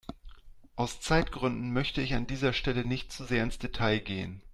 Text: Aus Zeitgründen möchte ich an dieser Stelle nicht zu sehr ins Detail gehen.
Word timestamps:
Aus 0.75 0.99
Zeitgründen 0.99 1.73
möchte 1.73 2.01
ich 2.01 2.15
an 2.15 2.25
dieser 2.25 2.53
Stelle 2.53 2.83
nicht 2.85 3.11
zu 3.11 3.23
sehr 3.23 3.43
ins 3.43 3.59
Detail 3.59 3.99
gehen. 3.99 4.41